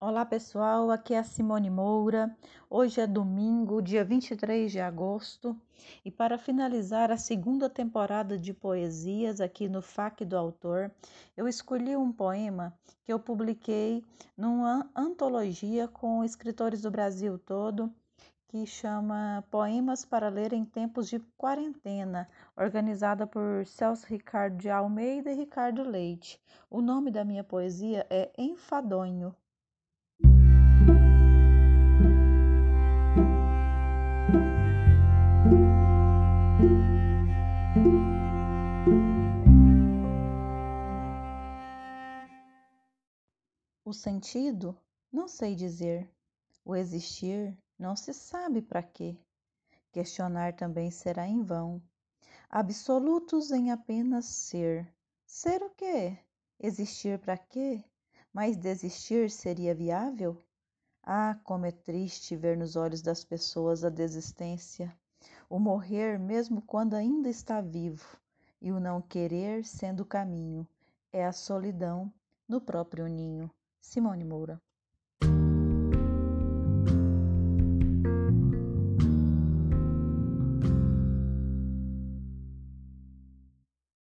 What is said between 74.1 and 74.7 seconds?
Moura